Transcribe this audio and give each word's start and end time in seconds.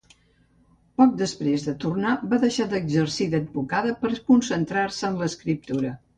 Poc 1.01 1.11
després 1.19 1.65
de 1.67 1.73
tornar, 1.83 2.13
va 2.31 2.39
deixar 2.45 2.67
d'exercir 2.73 3.29
d'advocada 3.35 3.93
per 4.01 4.13
concentrar-se 4.33 5.09
en 5.13 5.23
l'escriptura. 5.23 5.97